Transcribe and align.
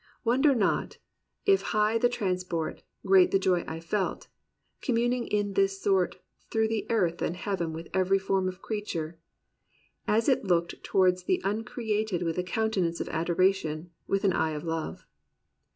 "Wonder 0.23 0.55
not 0.55 0.97
If 1.45 1.61
high 1.61 1.99
the 1.99 2.09
transport, 2.09 2.81
great 3.05 3.29
the 3.29 3.37
joy 3.37 3.63
I 3.67 3.79
felt, 3.79 4.29
Commmiing 4.81 5.27
in 5.29 5.53
this 5.53 5.79
sort 5.79 6.17
through 6.49 6.69
earth 6.89 7.21
and 7.21 7.35
heaven 7.37 7.71
With 7.71 7.87
every 7.93 8.17
form 8.17 8.47
of 8.49 8.63
creature, 8.63 9.19
as 10.07 10.27
it 10.27 10.43
looked 10.43 10.83
Towards 10.83 11.25
the 11.25 11.39
Uncreated 11.43 12.23
with 12.23 12.39
a 12.39 12.43
countenance 12.43 12.99
Of 12.99 13.09
adoration, 13.09 13.91
with 14.07 14.23
an 14.23 14.33
eye 14.33 14.53
of 14.53 14.63
love. 14.63 15.05